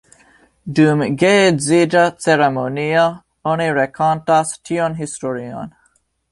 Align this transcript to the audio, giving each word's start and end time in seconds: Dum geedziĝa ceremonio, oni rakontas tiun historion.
Dum 0.79 1.03
geedziĝa 1.23 2.07
ceremonio, 2.25 3.05
oni 3.53 3.71
rakontas 3.81 4.57
tiun 4.71 5.01
historion. 5.07 5.75